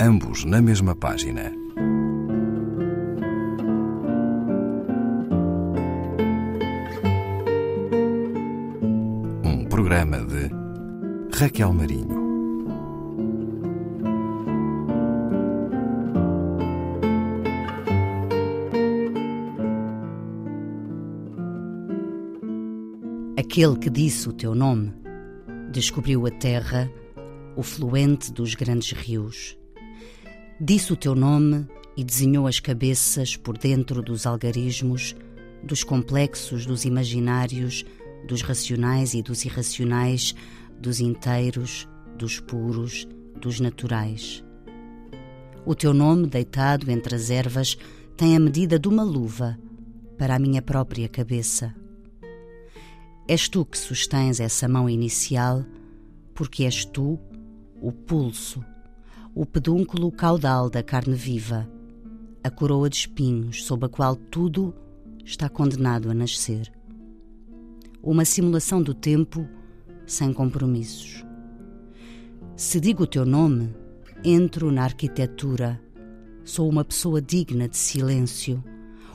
[0.00, 1.52] ambos na mesma página.
[9.44, 10.50] Um programa de
[11.36, 12.24] Raquel Marinho.
[23.38, 24.92] Aquele que disse o teu nome
[25.70, 26.90] descobriu a terra,
[27.56, 29.56] o fluente dos grandes rios.
[30.60, 35.16] Disse o teu nome e desenhou as cabeças por dentro dos algarismos,
[35.64, 37.84] dos complexos, dos imaginários,
[38.28, 40.32] dos racionais e dos irracionais,
[40.78, 43.08] dos inteiros, dos puros,
[43.40, 44.44] dos naturais.
[45.66, 47.76] O teu nome, deitado entre as ervas,
[48.16, 49.58] tem a medida de uma luva
[50.16, 51.74] para a minha própria cabeça.
[53.26, 55.64] És tu que sustens essa mão inicial,
[56.32, 57.18] porque és tu
[57.82, 58.64] o pulso,
[59.36, 61.68] o pedúnculo caudal da carne viva,
[62.44, 64.72] a coroa de espinhos sob a qual tudo
[65.24, 66.70] está condenado a nascer.
[68.00, 69.44] Uma simulação do tempo
[70.06, 71.24] sem compromissos.
[72.56, 73.74] Se digo o teu nome,
[74.22, 75.80] entro na arquitetura.
[76.44, 78.62] Sou uma pessoa digna de silêncio,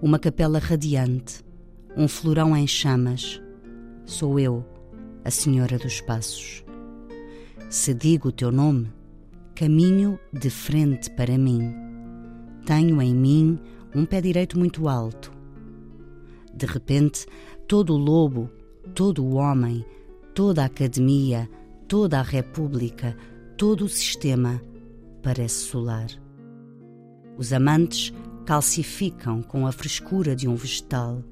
[0.00, 1.42] uma capela radiante,
[1.96, 3.42] um florão em chamas.
[4.04, 4.64] Sou eu,
[5.24, 6.62] a Senhora dos Passos.
[7.68, 8.92] Se digo o teu nome,
[9.54, 11.72] caminho de frente para mim.
[12.66, 13.58] Tenho em mim
[13.94, 15.30] um pé direito muito alto.
[16.52, 17.26] De repente,
[17.68, 18.50] todo o lobo,
[18.94, 19.84] todo o homem,
[20.34, 21.48] toda a academia,
[21.86, 23.16] toda a república,
[23.56, 24.60] todo o sistema
[25.22, 26.08] parece solar.
[27.38, 28.12] Os amantes
[28.44, 31.22] calcificam com a frescura de um vegetal.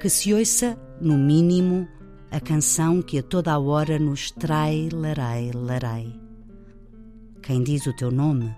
[0.00, 1.86] Que se ouça, no mínimo,
[2.30, 6.22] a canção que a toda a hora nos trai larai larai.
[7.42, 8.54] Quem diz o teu nome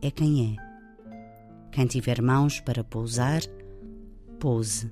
[0.00, 1.70] é quem é.
[1.70, 3.42] Quem tiver mãos para pousar,
[4.40, 4.90] pouse.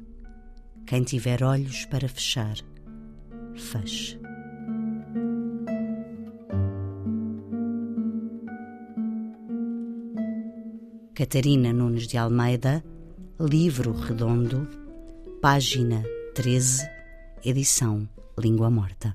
[0.87, 2.57] Quem tiver olhos para fechar,
[3.55, 4.21] feche.
[11.15, 12.85] Catarina Nunes de Almeida,
[13.41, 14.69] Livro Redondo,
[15.41, 16.03] página
[16.35, 16.87] 13,
[17.43, 18.07] edição
[18.39, 19.15] Língua Morta.